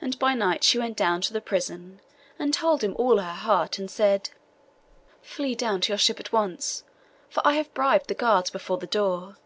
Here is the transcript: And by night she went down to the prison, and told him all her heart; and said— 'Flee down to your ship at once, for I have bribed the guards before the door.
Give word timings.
And 0.00 0.16
by 0.20 0.34
night 0.34 0.62
she 0.62 0.78
went 0.78 0.96
down 0.96 1.20
to 1.22 1.32
the 1.32 1.40
prison, 1.40 2.00
and 2.38 2.54
told 2.54 2.84
him 2.84 2.94
all 2.96 3.16
her 3.18 3.32
heart; 3.32 3.76
and 3.76 3.90
said— 3.90 4.30
'Flee 5.20 5.56
down 5.56 5.80
to 5.80 5.88
your 5.92 5.98
ship 5.98 6.20
at 6.20 6.30
once, 6.32 6.84
for 7.28 7.44
I 7.44 7.54
have 7.54 7.74
bribed 7.74 8.06
the 8.06 8.14
guards 8.14 8.50
before 8.50 8.78
the 8.78 8.86
door. 8.86 9.36